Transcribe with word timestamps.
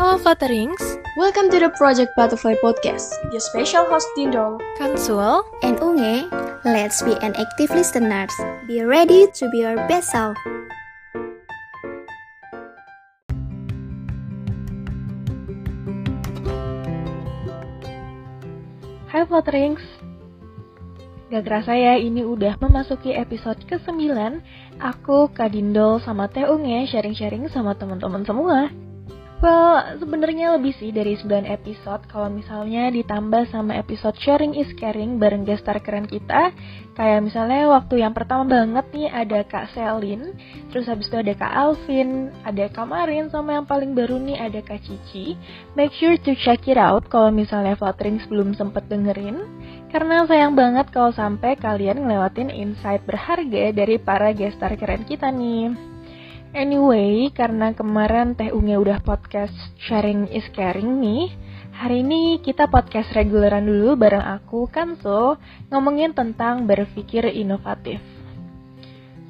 Halo 0.00 0.16
Flutterings, 0.16 0.80
Welcome 1.12 1.52
to 1.52 1.60
the 1.60 1.68
Project 1.76 2.16
Butterfly 2.16 2.56
Podcast 2.64 3.20
your 3.36 3.44
special 3.44 3.84
host 3.84 4.08
Dindol. 4.16 4.56
Kansul, 4.80 5.44
and 5.60 5.76
Unge, 5.76 6.24
let's 6.64 7.04
be 7.04 7.12
an 7.20 7.36
active 7.36 7.68
listeners. 7.68 8.32
Be 8.64 8.80
ready 8.80 9.28
to 9.36 9.44
be 9.52 9.60
your 9.60 9.76
best 9.92 10.08
self. 10.08 10.40
Hai 19.12 19.28
Flutterings 19.28 19.84
Gak 21.28 21.44
kerasa 21.44 21.76
ya, 21.76 22.00
ini 22.00 22.24
udah 22.24 22.56
memasuki 22.56 23.12
episode 23.12 23.60
ke-9 23.68 24.16
Aku, 24.80 25.28
Kak 25.36 25.52
Dindol, 25.52 26.00
sama 26.00 26.32
Teh 26.32 26.48
Unge 26.48 26.88
sharing-sharing 26.88 27.52
sama 27.52 27.76
teman-teman 27.76 28.24
semua 28.24 28.72
Well, 29.40 29.96
sebenarnya 29.96 30.60
lebih 30.60 30.76
sih 30.76 30.92
dari 30.92 31.16
9 31.16 31.48
episode 31.48 32.04
kalau 32.12 32.28
misalnya 32.28 32.92
ditambah 32.92 33.48
sama 33.48 33.72
episode 33.80 34.12
Sharing 34.20 34.52
is 34.52 34.68
Caring 34.76 35.16
bareng 35.16 35.48
gestar 35.48 35.80
keren 35.80 36.04
kita. 36.04 36.52
Kayak 36.92 37.24
misalnya 37.24 37.64
waktu 37.72 38.04
yang 38.04 38.12
pertama 38.12 38.44
banget 38.44 38.84
nih 38.92 39.08
ada 39.08 39.40
Kak 39.48 39.72
Selin, 39.72 40.36
terus 40.68 40.84
habis 40.92 41.08
itu 41.08 41.16
ada 41.16 41.32
Kak 41.32 41.52
Alvin, 41.56 42.28
ada 42.44 42.68
Kak 42.68 42.84
Marin, 42.84 43.32
sama 43.32 43.56
yang 43.56 43.64
paling 43.64 43.96
baru 43.96 44.20
nih 44.20 44.36
ada 44.36 44.60
Kak 44.60 44.84
Cici. 44.84 45.40
Make 45.72 45.96
sure 45.96 46.20
to 46.20 46.36
check 46.44 46.68
it 46.68 46.76
out 46.76 47.08
kalau 47.08 47.32
misalnya 47.32 47.80
Flutterings 47.80 48.28
belum 48.28 48.52
sempet 48.52 48.92
dengerin. 48.92 49.40
Karena 49.88 50.28
sayang 50.28 50.52
banget 50.52 50.92
kalau 50.92 51.16
sampai 51.16 51.56
kalian 51.56 52.04
ngelewatin 52.04 52.52
insight 52.52 53.00
berharga 53.08 53.72
dari 53.72 53.96
para 53.96 54.36
gestar 54.36 54.76
keren 54.76 55.08
kita 55.08 55.32
nih. 55.32 55.89
Anyway, 56.50 57.30
karena 57.30 57.70
kemarin 57.70 58.34
Teh 58.34 58.50
Unge 58.50 58.74
udah 58.74 58.98
podcast 59.06 59.54
Sharing 59.78 60.26
is 60.34 60.42
Caring 60.50 60.98
nih, 60.98 61.30
hari 61.70 62.02
ini 62.02 62.42
kita 62.42 62.66
podcast 62.66 63.14
reguleran 63.14 63.70
dulu 63.70 63.94
bareng 63.94 64.26
aku, 64.26 64.66
Kanso, 64.66 65.38
ngomongin 65.70 66.10
tentang 66.10 66.66
berpikir 66.66 67.22
inovatif. 67.30 68.02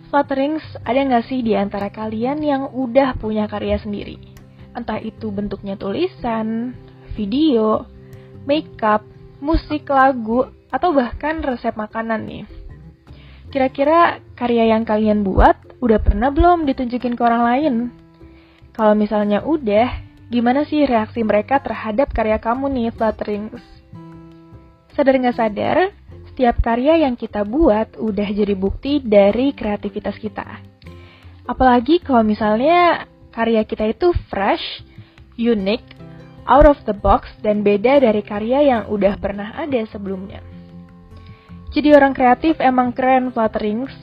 Flutterings, 0.08 0.64
ada 0.80 0.96
nggak 0.96 1.28
sih 1.28 1.44
di 1.44 1.52
antara 1.52 1.92
kalian 1.92 2.40
yang 2.40 2.72
udah 2.72 3.12
punya 3.20 3.44
karya 3.44 3.76
sendiri? 3.76 4.16
Entah 4.72 4.96
itu 4.96 5.28
bentuknya 5.28 5.76
tulisan, 5.76 6.72
video, 7.20 7.84
makeup, 8.48 9.04
musik, 9.44 9.92
lagu, 9.92 10.48
atau 10.72 10.96
bahkan 10.96 11.44
resep 11.44 11.76
makanan 11.76 12.24
nih. 12.24 12.59
Kira-kira 13.50 14.22
karya 14.38 14.70
yang 14.70 14.86
kalian 14.86 15.26
buat 15.26 15.58
udah 15.82 15.98
pernah 15.98 16.30
belum 16.30 16.70
ditunjukin 16.70 17.18
ke 17.18 17.22
orang 17.26 17.42
lain? 17.42 17.74
Kalau 18.70 18.94
misalnya 18.94 19.42
udah, 19.42 19.90
gimana 20.30 20.62
sih 20.62 20.86
reaksi 20.86 21.26
mereka 21.26 21.58
terhadap 21.58 22.14
karya 22.14 22.38
kamu 22.38 22.70
nih, 22.70 22.94
Flutterings? 22.94 23.58
Sadar 24.94 25.18
nggak 25.18 25.34
sadar, 25.34 25.90
setiap 26.30 26.62
karya 26.62 27.02
yang 27.02 27.18
kita 27.18 27.42
buat 27.42 27.98
udah 27.98 28.28
jadi 28.30 28.54
bukti 28.54 29.02
dari 29.02 29.50
kreativitas 29.50 30.14
kita. 30.22 30.46
Apalagi 31.50 31.98
kalau 32.06 32.22
misalnya 32.22 33.10
karya 33.34 33.66
kita 33.66 33.90
itu 33.90 34.14
fresh, 34.30 34.86
unik, 35.34 35.82
out 36.46 36.70
of 36.70 36.78
the 36.86 36.94
box, 36.94 37.26
dan 37.42 37.66
beda 37.66 37.98
dari 37.98 38.22
karya 38.22 38.62
yang 38.62 38.82
udah 38.86 39.18
pernah 39.18 39.58
ada 39.58 39.82
sebelumnya. 39.90 40.38
Jadi 41.70 41.94
orang 41.94 42.10
kreatif 42.10 42.58
emang 42.58 42.90
keren 42.90 43.30
Flutterings, 43.30 43.94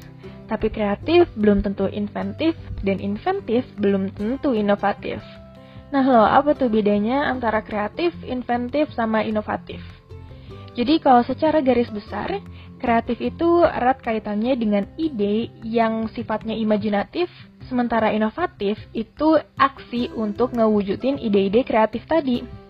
tapi 0.47 0.71
kreatif 0.71 1.27
belum 1.35 1.59
tentu 1.59 1.91
inventif 1.91 2.55
dan 2.79 3.03
inventif 3.03 3.67
belum 3.75 4.15
tentu 4.15 4.55
inovatif. 4.55 5.19
Nah 5.91 6.03
lo, 6.03 6.23
apa 6.23 6.55
tuh 6.55 6.71
bedanya 6.71 7.27
antara 7.27 7.63
kreatif, 7.63 8.15
inventif, 8.23 8.91
sama 8.95 9.23
inovatif? 9.23 9.83
Jadi 10.75 10.99
kalau 11.03 11.23
secara 11.27 11.59
garis 11.59 11.91
besar, 11.91 12.39
kreatif 12.79 13.19
itu 13.19 13.65
erat 13.65 13.99
kaitannya 13.99 14.53
dengan 14.55 14.83
ide 14.95 15.52
yang 15.63 16.08
sifatnya 16.11 16.55
imajinatif, 16.55 17.27
sementara 17.67 18.15
inovatif 18.15 18.80
itu 18.95 19.39
aksi 19.59 20.13
untuk 20.15 20.55
ngewujudin 20.55 21.19
ide-ide 21.19 21.67
kreatif 21.67 22.05
tadi. 22.08 22.67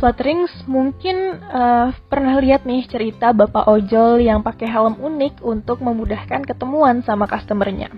Flutterings 0.00 0.64
mungkin 0.64 1.36
uh, 1.52 1.92
pernah 2.08 2.40
lihat 2.40 2.64
nih 2.64 2.88
cerita 2.88 3.36
bapak 3.36 3.68
ojol 3.68 4.16
yang 4.24 4.40
pakai 4.40 4.64
helm 4.64 4.96
unik 4.96 5.44
untuk 5.44 5.84
memudahkan 5.84 6.40
ketemuan 6.48 7.04
sama 7.04 7.28
customernya. 7.28 7.92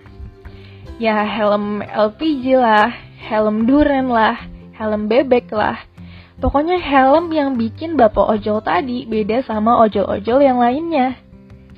Ya 0.99 1.23
helm 1.23 1.79
LPG 1.79 2.59
lah, 2.59 2.91
helm 3.23 3.71
duren 3.71 4.11
lah, 4.11 4.35
helm 4.75 5.07
bebek 5.07 5.55
lah. 5.55 5.79
Pokoknya 6.43 6.83
helm 6.83 7.31
yang 7.31 7.55
bikin 7.55 7.95
bapak 7.95 8.35
ojol 8.35 8.59
tadi 8.67 9.07
beda 9.07 9.47
sama 9.47 9.79
ojol-ojol 9.87 10.43
yang 10.43 10.59
lainnya. 10.59 11.15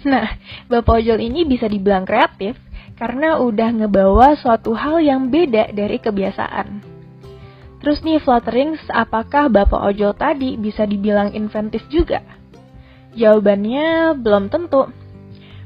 Nah, 0.09 0.41
bapak 0.73 1.05
ojol 1.05 1.21
ini 1.21 1.45
bisa 1.45 1.69
dibilang 1.69 2.09
kreatif 2.09 2.57
karena 2.97 3.37
udah 3.45 3.77
ngebawa 3.77 4.41
suatu 4.41 4.73
hal 4.73 5.05
yang 5.05 5.29
beda 5.29 5.69
dari 5.77 6.01
kebiasaan. 6.01 6.94
Terus 7.85 8.01
nih 8.01 8.17
Flutterings, 8.17 8.81
apakah 8.89 9.53
Bapak 9.53 9.77
Ojol 9.77 10.17
tadi 10.17 10.57
bisa 10.57 10.89
dibilang 10.89 11.37
inventif 11.37 11.85
juga? 11.93 12.25
Jawabannya 13.13 14.17
belum 14.25 14.49
tentu. 14.49 14.89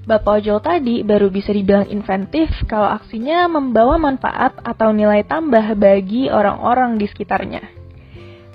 Bapak 0.02 0.42
Ojol 0.42 0.58
tadi 0.58 1.06
baru 1.06 1.30
bisa 1.30 1.54
dibilang 1.54 1.86
inventif 1.86 2.50
kalau 2.66 2.90
aksinya 2.90 3.46
membawa 3.46 4.02
manfaat 4.02 4.50
atau 4.66 4.90
nilai 4.90 5.22
tambah 5.30 5.62
bagi 5.78 6.26
orang-orang 6.26 6.98
di 6.98 7.06
sekitarnya. 7.06 7.62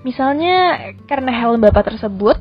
Misalnya, 0.04 0.92
karena 1.08 1.32
helm 1.32 1.64
Bapak 1.64 1.88
tersebut, 1.88 2.36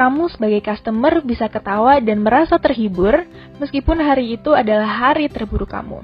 kamu 0.00 0.32
sebagai 0.32 0.64
customer 0.64 1.20
bisa 1.20 1.52
ketawa 1.52 2.00
dan 2.00 2.24
merasa 2.24 2.56
terhibur 2.56 3.28
meskipun 3.60 4.00
hari 4.00 4.40
itu 4.40 4.56
adalah 4.56 4.88
hari 4.88 5.28
terburuk 5.28 5.68
kamu. 5.68 6.00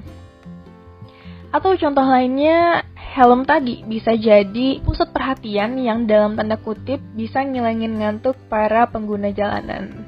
Atau 1.49 1.73
contoh 1.81 2.05
lainnya, 2.05 2.85
helm 3.11 3.43
tadi 3.43 3.83
bisa 3.83 4.15
jadi 4.15 4.79
pusat 4.87 5.11
perhatian 5.11 5.75
yang 5.75 6.07
dalam 6.07 6.39
tanda 6.39 6.55
kutip 6.55 7.03
bisa 7.11 7.43
ngilangin 7.43 7.99
ngantuk 7.99 8.39
para 8.47 8.87
pengguna 8.87 9.35
jalanan. 9.35 10.07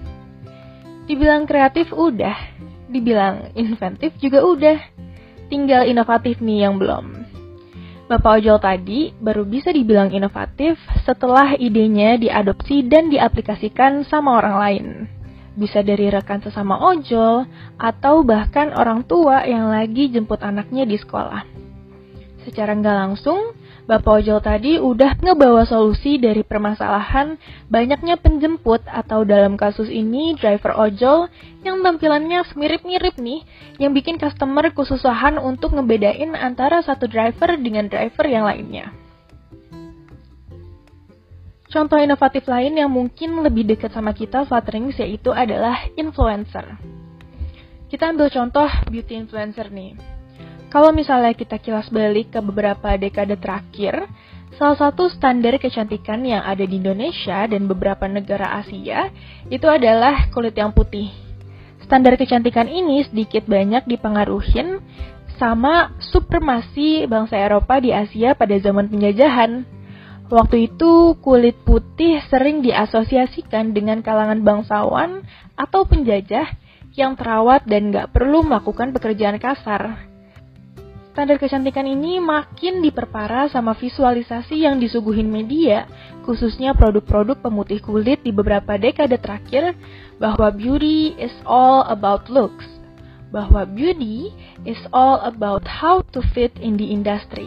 Dibilang 1.03 1.43
kreatif 1.43 1.91
udah, 1.91 2.55
dibilang 2.87 3.51
inventif 3.59 4.15
juga 4.23 4.39
udah. 4.47 4.79
Tinggal 5.51 5.91
inovatif 5.91 6.39
nih 6.39 6.63
yang 6.63 6.79
belum. 6.79 7.27
Bapak 8.07 8.39
ojol 8.39 8.57
tadi 8.63 9.11
baru 9.19 9.43
bisa 9.43 9.75
dibilang 9.75 10.07
inovatif 10.15 10.79
setelah 11.03 11.59
idenya 11.59 12.15
diadopsi 12.15 12.87
dan 12.87 13.11
diaplikasikan 13.11 14.07
sama 14.07 14.39
orang 14.39 14.55
lain. 14.55 14.85
Bisa 15.59 15.83
dari 15.83 16.07
rekan 16.07 16.39
sesama 16.39 16.79
ojol 16.79 17.45
atau 17.75 18.23
bahkan 18.23 18.71
orang 18.73 19.03
tua 19.05 19.43
yang 19.43 19.69
lagi 19.69 20.07
jemput 20.09 20.39
anaknya 20.41 20.87
di 20.87 20.97
sekolah. 20.97 21.62
Secara 22.43 22.75
nggak 22.75 22.97
langsung, 23.07 23.55
Bapak 23.83 24.23
ojol 24.23 24.39
tadi 24.39 24.79
udah 24.79 25.19
ngebawa 25.19 25.67
solusi 25.67 26.15
dari 26.15 26.39
permasalahan 26.39 27.35
banyaknya 27.67 28.15
penjemput 28.15 28.79
atau 28.87 29.27
dalam 29.27 29.59
kasus 29.59 29.91
ini 29.91 30.39
driver 30.39 30.71
ojol 30.79 31.27
yang 31.67 31.83
tampilannya 31.83 32.47
mirip-mirip 32.55 33.19
nih, 33.19 33.43
yang 33.83 33.91
bikin 33.91 34.15
customer 34.15 34.71
kesusahan 34.71 35.35
untuk 35.35 35.75
ngebedain 35.75 36.31
antara 36.31 36.79
satu 36.79 37.11
driver 37.11 37.59
dengan 37.59 37.91
driver 37.91 38.23
yang 38.23 38.47
lainnya. 38.47 38.95
Contoh 41.67 41.99
inovatif 41.99 42.47
lain 42.47 42.79
yang 42.79 42.87
mungkin 42.87 43.43
lebih 43.43 43.67
dekat 43.67 43.91
sama 43.91 44.15
kita 44.15 44.47
Flutterings 44.47 44.95
yaitu 44.95 45.35
adalah 45.35 45.75
influencer. 45.99 46.79
Kita 47.91 48.15
ambil 48.15 48.31
contoh 48.31 48.69
beauty 48.87 49.19
influencer 49.19 49.67
nih. 49.73 50.12
Kalau 50.73 50.89
misalnya 50.89 51.37
kita 51.37 51.61
kilas 51.61 51.85
balik 51.93 52.33
ke 52.33 52.41
beberapa 52.41 52.97
dekade 52.97 53.37
terakhir, 53.37 54.09
salah 54.57 54.73
satu 54.73 55.05
standar 55.05 55.61
kecantikan 55.61 56.25
yang 56.25 56.41
ada 56.41 56.65
di 56.65 56.81
Indonesia 56.81 57.45
dan 57.45 57.69
beberapa 57.69 58.09
negara 58.09 58.57
Asia 58.57 59.13
itu 59.53 59.69
adalah 59.69 60.33
kulit 60.33 60.57
yang 60.57 60.73
putih. 60.73 61.13
Standar 61.85 62.17
kecantikan 62.17 62.65
ini 62.65 63.05
sedikit 63.05 63.45
banyak 63.45 63.85
dipengaruhin 63.85 64.81
sama 65.37 65.93
supremasi 66.09 67.05
bangsa 67.05 67.37
Eropa 67.37 67.77
di 67.77 67.93
Asia 67.93 68.33
pada 68.33 68.57
zaman 68.57 68.89
penjajahan. 68.89 69.69
Waktu 70.33 70.73
itu 70.73 71.13
kulit 71.21 71.61
putih 71.61 72.17
sering 72.33 72.65
diasosiasikan 72.65 73.77
dengan 73.77 74.01
kalangan 74.01 74.41
bangsawan 74.41 75.21
atau 75.53 75.85
penjajah 75.85 76.49
yang 76.97 77.13
terawat 77.13 77.61
dan 77.69 77.93
gak 77.93 78.09
perlu 78.09 78.41
melakukan 78.41 78.89
pekerjaan 78.89 79.37
kasar. 79.37 80.12
Standar 81.13 81.37
kecantikan 81.37 81.85
ini 81.85 82.17
makin 82.17 82.81
diperparah 82.81 83.45
sama 83.53 83.77
visualisasi 83.77 84.65
yang 84.65 84.81
disuguhin 84.81 85.29
media, 85.29 85.85
khususnya 86.25 86.73
produk-produk 86.73 87.37
pemutih 87.37 87.85
kulit 87.85 88.25
di 88.25 88.33
beberapa 88.33 88.81
dekade 88.81 89.21
terakhir, 89.21 89.77
bahwa 90.17 90.49
beauty 90.49 91.13
is 91.21 91.29
all 91.45 91.85
about 91.85 92.25
looks, 92.33 92.65
bahwa 93.29 93.61
beauty 93.61 94.33
is 94.65 94.81
all 94.89 95.21
about 95.21 95.61
how 95.69 96.01
to 96.09 96.17
fit 96.33 96.49
in 96.57 96.81
the 96.81 96.89
industry. 96.89 97.45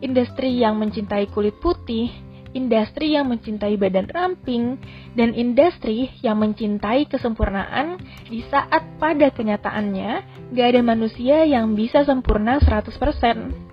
industri 0.00 0.62
yang 0.62 0.80
mencintai 0.80 1.28
kulit 1.34 1.58
putih, 1.60 2.08
industri 2.52 3.14
yang 3.14 3.30
mencintai 3.30 3.78
badan 3.78 4.10
ramping, 4.10 4.78
dan 5.14 5.34
industri 5.34 6.10
yang 6.22 6.38
mencintai 6.42 7.06
kesempurnaan 7.06 7.98
di 8.26 8.42
saat 8.50 8.86
pada 8.98 9.30
kenyataannya 9.30 10.10
gak 10.54 10.66
ada 10.74 10.82
manusia 10.82 11.46
yang 11.46 11.78
bisa 11.78 12.02
sempurna 12.02 12.58
100%. 12.58 13.70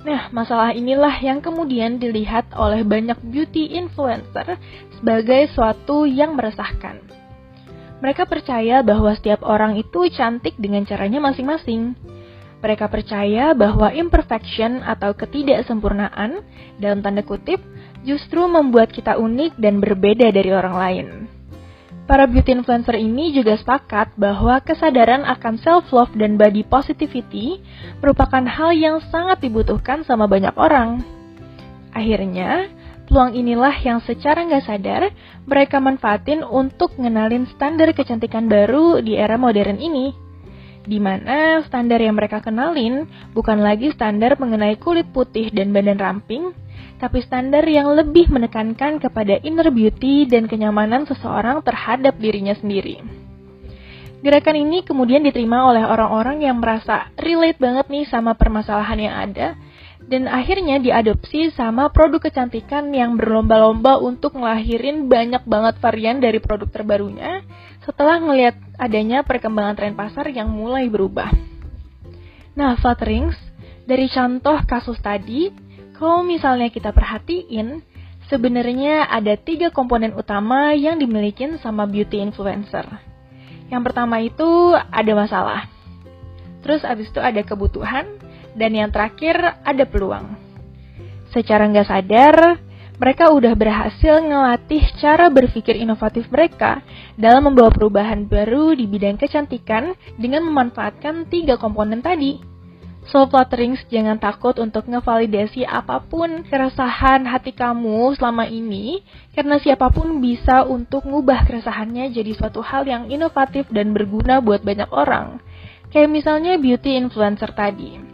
Nah, 0.00 0.32
masalah 0.32 0.72
inilah 0.72 1.12
yang 1.20 1.44
kemudian 1.44 2.00
dilihat 2.00 2.56
oleh 2.56 2.80
banyak 2.88 3.20
beauty 3.20 3.76
influencer 3.76 4.56
sebagai 4.96 5.52
suatu 5.52 6.08
yang 6.08 6.40
meresahkan. 6.40 7.04
Mereka 8.00 8.24
percaya 8.24 8.80
bahwa 8.80 9.12
setiap 9.12 9.44
orang 9.44 9.76
itu 9.76 10.08
cantik 10.16 10.56
dengan 10.56 10.88
caranya 10.88 11.20
masing-masing. 11.20 11.92
Mereka 12.60 12.92
percaya 12.92 13.56
bahwa 13.56 13.88
imperfection 13.88 14.84
atau 14.84 15.16
ketidaksempurnaan, 15.16 16.44
dalam 16.76 17.00
tanda 17.00 17.24
kutip, 17.24 17.60
justru 18.04 18.44
membuat 18.44 18.92
kita 18.92 19.16
unik 19.16 19.56
dan 19.56 19.80
berbeda 19.80 20.28
dari 20.28 20.52
orang 20.52 20.76
lain. 20.76 21.06
Para 22.10 22.26
beauty 22.26 22.58
influencer 22.58 22.98
ini 22.98 23.30
juga 23.30 23.54
sepakat 23.54 24.18
bahwa 24.18 24.58
kesadaran 24.66 25.22
akan 25.22 25.62
self-love 25.62 26.10
dan 26.18 26.34
body 26.34 26.66
positivity 26.66 27.62
merupakan 28.02 28.42
hal 28.50 28.74
yang 28.74 28.98
sangat 29.14 29.38
dibutuhkan 29.38 30.02
sama 30.02 30.26
banyak 30.26 30.50
orang. 30.58 31.06
Akhirnya, 31.94 32.66
peluang 33.06 33.38
inilah 33.38 33.74
yang 33.86 34.02
secara 34.02 34.42
nggak 34.42 34.66
sadar 34.66 35.14
mereka 35.46 35.78
manfaatin 35.78 36.42
untuk 36.42 36.98
ngenalin 36.98 37.46
standar 37.54 37.94
kecantikan 37.94 38.50
baru 38.50 38.98
di 38.98 39.14
era 39.14 39.38
modern 39.38 39.78
ini. 39.78 40.29
Di 40.80 40.96
mana 40.96 41.60
standar 41.68 42.00
yang 42.00 42.16
mereka 42.16 42.40
kenalin 42.40 43.04
bukan 43.36 43.60
lagi 43.60 43.92
standar 43.92 44.40
mengenai 44.40 44.80
kulit 44.80 45.12
putih 45.12 45.52
dan 45.52 45.76
badan 45.76 46.00
ramping, 46.00 46.56
tapi 46.96 47.20
standar 47.20 47.64
yang 47.68 47.92
lebih 47.92 48.32
menekankan 48.32 49.00
kepada 49.00 49.40
inner 49.44 49.68
beauty 49.68 50.24
dan 50.24 50.48
kenyamanan 50.48 51.04
seseorang 51.04 51.60
terhadap 51.64 52.16
dirinya 52.16 52.56
sendiri. 52.56 53.00
Gerakan 54.20 54.56
ini 54.68 54.84
kemudian 54.84 55.24
diterima 55.24 55.64
oleh 55.64 55.80
orang-orang 55.80 56.44
yang 56.44 56.60
merasa 56.60 57.08
relate 57.16 57.56
banget 57.56 57.88
nih 57.88 58.04
sama 58.04 58.36
permasalahan 58.36 59.00
yang 59.00 59.16
ada, 59.16 59.56
dan 60.04 60.28
akhirnya 60.28 60.76
diadopsi 60.76 61.52
sama 61.56 61.88
produk 61.88 62.28
kecantikan 62.28 62.92
yang 62.92 63.16
berlomba-lomba 63.16 63.96
untuk 64.00 64.36
ngelahirin 64.36 65.08
banyak 65.08 65.40
banget 65.48 65.80
varian 65.80 66.20
dari 66.20 66.36
produk 66.36 66.68
terbarunya 66.68 67.39
setelah 67.84 68.20
ngelihat 68.20 68.56
adanya 68.76 69.24
perkembangan 69.24 69.76
tren 69.76 69.94
pasar 69.96 70.28
yang 70.28 70.52
mulai 70.52 70.88
berubah. 70.88 71.32
Nah, 72.56 72.76
Flutterings, 72.76 73.36
dari 73.88 74.10
contoh 74.12 74.60
kasus 74.68 75.00
tadi, 75.00 75.48
kalau 75.96 76.20
misalnya 76.24 76.68
kita 76.68 76.92
perhatiin, 76.92 77.80
sebenarnya 78.28 79.08
ada 79.08 79.36
tiga 79.36 79.72
komponen 79.72 80.12
utama 80.12 80.76
yang 80.76 81.00
dimiliki 81.00 81.48
sama 81.60 81.88
beauty 81.88 82.20
influencer. 82.20 82.84
Yang 83.70 83.82
pertama 83.86 84.20
itu 84.20 84.74
ada 84.76 85.12
masalah. 85.14 85.60
Terus 86.60 86.84
abis 86.84 87.08
itu 87.08 87.20
ada 87.22 87.40
kebutuhan, 87.40 88.18
dan 88.58 88.70
yang 88.74 88.90
terakhir 88.92 89.40
ada 89.64 89.84
peluang. 89.86 90.36
Secara 91.30 91.70
nggak 91.70 91.88
sadar, 91.88 92.36
mereka 93.00 93.32
udah 93.32 93.56
berhasil 93.56 94.20
ngelatih 94.20 94.84
cara 95.00 95.32
berpikir 95.32 95.72
inovatif 95.80 96.28
mereka 96.28 96.84
dalam 97.16 97.48
membawa 97.48 97.72
perubahan 97.72 98.28
baru 98.28 98.76
di 98.76 98.84
bidang 98.84 99.16
kecantikan 99.16 99.96
dengan 100.20 100.44
memanfaatkan 100.44 101.24
tiga 101.32 101.56
komponen 101.56 102.04
tadi. 102.04 102.36
So 103.08 103.24
Flutterings 103.24 103.80
jangan 103.88 104.20
takut 104.20 104.60
untuk 104.60 104.84
ngevalidasi 104.84 105.64
apa 105.64 106.04
pun 106.04 106.44
keresahan 106.44 107.24
hati 107.24 107.56
kamu 107.56 108.12
selama 108.20 108.44
ini 108.44 109.00
karena 109.32 109.56
siapa 109.56 109.88
pun 109.88 110.20
bisa 110.20 110.68
untuk 110.68 111.08
ngubah 111.08 111.48
keresahannya 111.48 112.12
jadi 112.12 112.36
suatu 112.36 112.60
hal 112.60 112.84
yang 112.84 113.08
inovatif 113.08 113.64
dan 113.72 113.96
berguna 113.96 114.44
buat 114.44 114.60
banyak 114.60 114.92
orang. 114.92 115.40
Kayak 115.88 116.12
misalnya 116.12 116.60
beauty 116.60 117.00
influencer 117.00 117.50
tadi. 117.56 118.09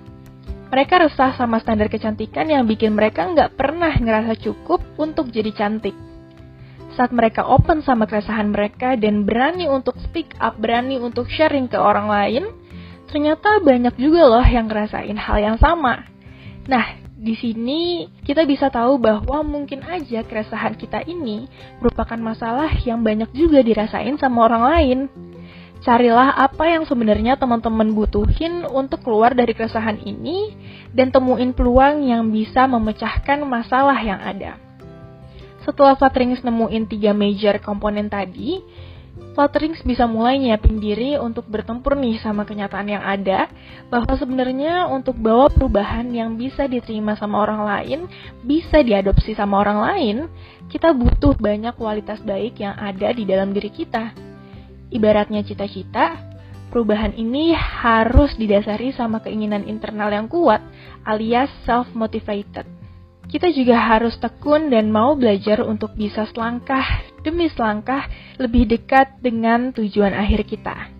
Mereka 0.76 1.08
resah 1.08 1.32
sama 1.40 1.56
standar 1.56 1.88
kecantikan 1.88 2.52
yang 2.52 2.69
bikin 2.69 2.93
mereka 2.93 3.25
nggak 3.25 3.56
pernah 3.56 3.96
ngerasa 3.96 4.37
cukup 4.37 4.84
untuk 5.00 5.32
jadi 5.32 5.49
cantik. 5.56 5.96
Saat 6.93 7.17
mereka 7.17 7.49
open 7.49 7.81
sama 7.81 8.05
keresahan 8.05 8.52
mereka 8.52 8.93
dan 8.93 9.25
berani 9.25 9.73
untuk 9.73 9.96
speak 10.05 10.37
up, 10.37 10.61
berani 10.61 11.00
untuk 11.00 11.32
sharing 11.32 11.73
ke 11.73 11.81
orang 11.81 12.12
lain, 12.12 12.44
ternyata 13.08 13.56
banyak 13.64 13.96
juga 13.96 14.28
loh 14.28 14.44
yang 14.44 14.69
ngerasain 14.69 15.17
hal 15.17 15.40
yang 15.40 15.56
sama. 15.56 16.05
Nah, 16.69 16.84
di 17.17 17.32
sini 17.40 18.12
kita 18.28 18.44
bisa 18.44 18.69
tahu 18.69 19.00
bahwa 19.00 19.40
mungkin 19.49 19.81
aja 19.81 20.28
keresahan 20.28 20.76
kita 20.76 21.08
ini 21.08 21.49
merupakan 21.81 22.20
masalah 22.20 22.69
yang 22.84 23.00
banyak 23.00 23.32
juga 23.32 23.64
dirasain 23.64 24.20
sama 24.20 24.44
orang 24.44 24.64
lain. 24.76 24.99
Carilah 25.86 26.34
apa 26.34 26.66
yang 26.66 26.82
sebenarnya 26.82 27.38
teman-teman 27.38 27.94
butuhin 27.94 28.66
untuk 28.66 29.06
keluar 29.06 29.38
dari 29.38 29.54
keresahan 29.54 30.02
ini 30.02 30.50
dan 30.90 31.14
temuin 31.14 31.54
peluang 31.54 32.02
yang 32.02 32.26
bisa 32.34 32.66
memecahkan 32.66 33.46
masalah 33.46 33.94
yang 34.02 34.18
ada. 34.18 34.58
Setelah 35.62 35.94
Flutterings 35.94 36.42
nemuin 36.42 36.90
tiga 36.90 37.14
major 37.14 37.62
komponen 37.62 38.10
tadi, 38.10 38.58
Flutterings 39.38 39.78
bisa 39.86 40.10
mulai 40.10 40.42
nyiapin 40.42 40.82
diri 40.82 41.22
untuk 41.22 41.46
bertempur 41.46 41.94
nih 41.94 42.18
sama 42.18 42.42
kenyataan 42.42 42.90
yang 42.90 43.06
ada, 43.06 43.46
bahwa 43.86 44.10
sebenarnya 44.18 44.90
untuk 44.90 45.14
bawa 45.22 45.46
perubahan 45.54 46.10
yang 46.10 46.34
bisa 46.34 46.66
diterima 46.66 47.14
sama 47.14 47.46
orang 47.46 47.62
lain, 47.62 47.98
bisa 48.42 48.82
diadopsi 48.82 49.38
sama 49.38 49.62
orang 49.62 49.78
lain, 49.78 50.16
kita 50.66 50.90
butuh 50.90 51.38
banyak 51.38 51.78
kualitas 51.78 52.18
baik 52.26 52.58
yang 52.58 52.74
ada 52.74 53.14
di 53.14 53.22
dalam 53.22 53.54
diri 53.54 53.70
kita. 53.70 54.25
Ibaratnya 54.96 55.44
cita-cita, 55.44 56.16
perubahan 56.72 57.12
ini 57.12 57.52
harus 57.52 58.32
didasari 58.40 58.96
sama 58.96 59.20
keinginan 59.20 59.69
internal 59.69 60.08
yang 60.08 60.25
kuat, 60.32 60.64
alias 61.04 61.52
self-motivated 61.69 62.87
kita 63.26 63.50
juga 63.50 63.75
harus 63.75 64.14
tekun 64.22 64.70
dan 64.70 64.94
mau 64.94 65.19
belajar 65.19 65.66
untuk 65.66 65.98
bisa 65.98 66.31
selangkah 66.31 67.02
demi 67.26 67.50
selangkah 67.50 68.06
lebih 68.38 68.70
dekat 68.70 69.19
dengan 69.19 69.75
tujuan 69.75 70.14
akhir 70.14 70.46
kita. 70.46 70.94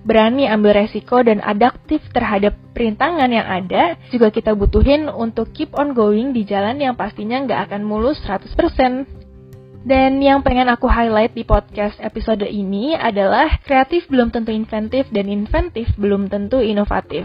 Berani 0.00 0.48
ambil 0.48 0.80
resiko 0.80 1.20
dan 1.20 1.44
adaptif 1.44 2.00
terhadap 2.16 2.56
perintangan 2.72 3.28
yang 3.28 3.44
ada 3.44 4.00
juga 4.08 4.32
kita 4.32 4.56
butuhin 4.56 5.12
untuk 5.12 5.52
keep 5.52 5.76
on 5.76 5.92
going 5.92 6.32
di 6.32 6.48
jalan 6.48 6.80
yang 6.80 6.96
pastinya 6.96 7.44
nggak 7.44 7.68
akan 7.68 7.84
mulus 7.84 8.16
100%. 8.24 9.19
Dan 9.80 10.20
yang 10.20 10.44
pengen 10.44 10.68
aku 10.68 10.84
highlight 10.92 11.32
di 11.32 11.40
podcast 11.40 11.96
episode 12.04 12.44
ini 12.44 12.92
adalah 12.92 13.56
kreatif 13.64 14.04
belum 14.12 14.28
tentu 14.28 14.52
inventif 14.52 15.08
dan 15.08 15.24
inventif 15.32 15.88
belum 15.96 16.28
tentu 16.28 16.60
inovatif. 16.60 17.24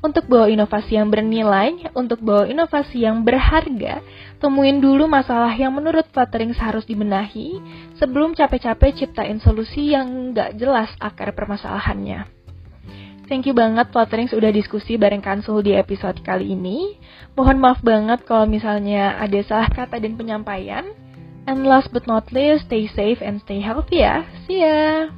Untuk 0.00 0.24
bawa 0.32 0.48
inovasi 0.48 0.96
yang 0.96 1.12
bernilai, 1.12 1.92
untuk 1.92 2.24
bawa 2.24 2.48
inovasi 2.48 3.04
yang 3.04 3.20
berharga, 3.20 4.00
temuin 4.40 4.80
dulu 4.80 5.04
masalah 5.04 5.52
yang 5.52 5.76
menurut 5.76 6.08
Flutterings 6.08 6.56
harus 6.56 6.88
dibenahi 6.88 7.60
sebelum 8.00 8.32
capek-capek 8.32 8.96
ciptain 8.96 9.36
solusi 9.44 9.92
yang 9.92 10.32
nggak 10.32 10.56
jelas 10.56 10.88
akar 10.96 11.36
permasalahannya. 11.36 12.24
Thank 13.28 13.44
you 13.44 13.52
banget 13.52 13.92
Flutterings 13.92 14.32
udah 14.32 14.48
diskusi 14.48 14.96
bareng 14.96 15.20
Kansul 15.20 15.68
di 15.68 15.76
episode 15.76 16.16
kali 16.24 16.56
ini. 16.56 16.96
Mohon 17.36 17.60
maaf 17.60 17.84
banget 17.84 18.24
kalau 18.24 18.48
misalnya 18.48 19.20
ada 19.20 19.36
salah 19.44 19.68
kata 19.68 20.00
dan 20.00 20.16
penyampaian. 20.16 21.09
And 21.50 21.66
last 21.66 21.90
but 21.90 22.06
not 22.06 22.30
least, 22.30 22.70
stay 22.70 22.86
safe 22.86 23.18
and 23.18 23.42
stay 23.42 23.58
healthy 23.58 24.06
ya. 24.06 24.22
See 24.46 24.62
ya! 24.62 25.10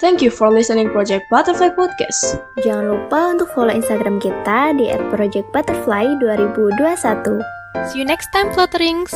Thank 0.00 0.24
you 0.24 0.32
for 0.32 0.48
listening 0.48 0.88
Project 0.88 1.28
Butterfly 1.28 1.76
Podcast. 1.76 2.40
Jangan 2.64 2.88
lupa 2.90 3.36
untuk 3.36 3.52
follow 3.52 3.76
Instagram 3.76 4.24
kita 4.24 4.72
di 4.74 4.88
@projectbutterfly2021. 5.12 7.44
See 7.92 8.00
you 8.00 8.08
next 8.08 8.32
time, 8.32 8.48
Flutterings! 8.56 9.12